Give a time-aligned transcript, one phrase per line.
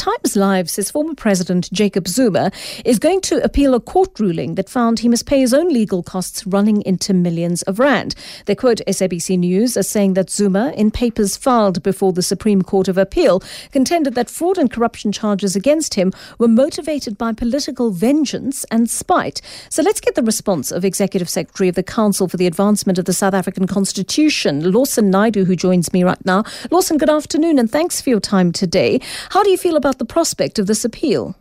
[0.00, 2.50] Times Live says former President Jacob Zuma
[2.86, 6.02] is going to appeal a court ruling that found he must pay his own legal
[6.02, 8.14] costs running into millions of rand.
[8.46, 12.88] They quote SABC News as saying that Zuma, in papers filed before the Supreme Court
[12.88, 13.42] of Appeal,
[13.72, 19.42] contended that fraud and corruption charges against him were motivated by political vengeance and spite.
[19.68, 23.04] So let's get the response of Executive Secretary of the Council for the Advancement of
[23.04, 26.44] the South African Constitution, Lawson Naidoo, who joins me right now.
[26.70, 28.98] Lawson, good afternoon and thanks for your time today.
[29.28, 31.36] How do you feel about the prospect of this appeal?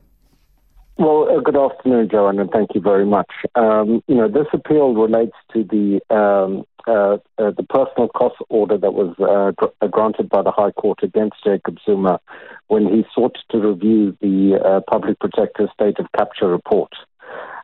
[0.98, 3.31] Well, uh, good afternoon, Joanne, and thank you very much.
[3.55, 8.77] Um, you know, this appeal relates to the um, uh, uh, the personal cost order
[8.77, 12.20] that was uh, gr- uh, granted by the High Court against Jacob Zuma
[12.67, 16.91] when he sought to review the uh, Public Protector's State of Capture report.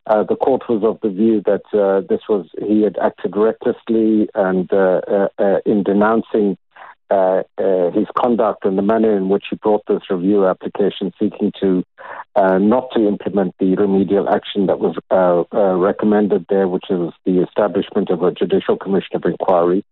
[0.07, 4.69] the court was of the view that this was he had acted recklessly and
[5.65, 6.57] in denouncing
[7.11, 11.51] uh, uh, his conduct and the manner in which he brought this review application seeking
[11.59, 11.83] to
[12.35, 17.11] uh, not to implement the remedial action that was uh, uh, recommended there, which is
[17.25, 19.85] the establishment of a judicial commission of inquiry.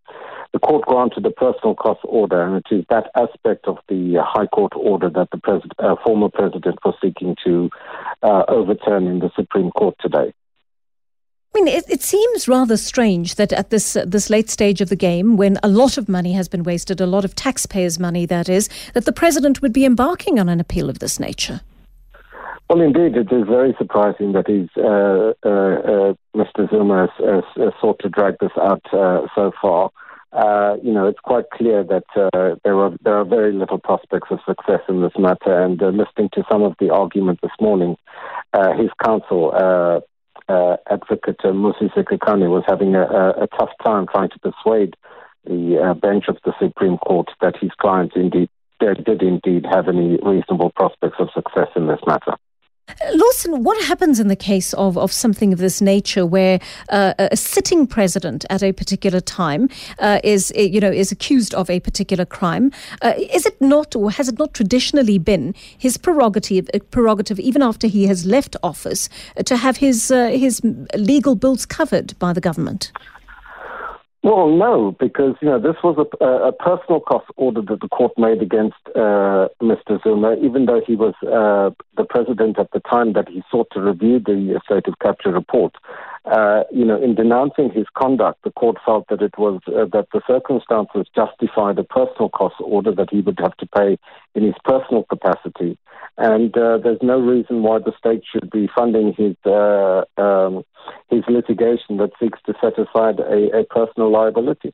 [0.54, 4.48] The court granted a personal cost order, and it is that aspect of the High
[4.48, 7.70] Court order that the president, uh, former president was seeking to
[8.24, 10.33] overturn in the Supreme Court today.
[11.68, 15.38] It, it, seems rather strange that at this uh, this late stage of the game,
[15.38, 18.70] when a lot of money has been wasted, a lot of taxpayers' money, that is,
[18.94, 21.62] that the president would be embarking on an appeal of this nature.
[22.70, 26.70] Well, indeed, it is very surprising that he's uh, uh, uh Mr.
[26.70, 29.92] Zuma has, has, sought to drag this out uh, so far.
[30.32, 32.06] Uh, you know, it's quite clear that
[32.64, 35.62] there are there are very little prospects of success in this matter.
[35.62, 37.96] And listening to some of the argument this morning,
[38.76, 39.52] his counsel
[40.50, 41.90] uh, advocate uh, Musi
[42.50, 44.96] was having a, a, tough time trying to persuade
[45.46, 48.50] the uh, bench of the Supreme Court that his clients indeed
[48.80, 52.36] did indeed have any reasonable prospects of success in this matter.
[53.12, 56.60] Lawson, what happens in the case of, of something of this nature where
[56.90, 59.70] uh, a sitting president at a particular time
[60.00, 62.72] uh, is, eh, you know, is accused of a particular crime?
[63.02, 67.62] Uh, is it not, or has it not traditionally been his prerogative, uh, prerogative even
[67.62, 69.10] after he has left office,
[69.46, 70.62] to have his, uh, his
[70.96, 72.92] legal bills covered by the government?
[74.24, 78.14] Well, no, because you know this was a, a personal cost order that the court
[78.18, 80.02] made against uh, Mr.
[80.02, 83.82] Zuma, even though he was uh, the president at the time that he sought to
[83.82, 85.76] review the state of capture report.
[86.24, 90.08] Uh, you know, in denouncing his conduct, the court felt that it was uh, that
[90.14, 93.98] the circumstances justified a personal cost order that he would have to pay
[94.36, 95.78] in his personal capacity,
[96.18, 100.64] and uh, there's no reason why the state should be funding his uh, um,
[101.26, 104.74] his litigation that seeks to set aside a, a personal liability.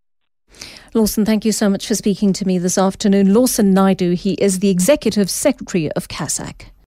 [0.94, 3.34] Lawson, thank you so much for speaking to me this afternoon.
[3.34, 6.72] Lawson Naidoo, he is the Executive Secretary of CASAC.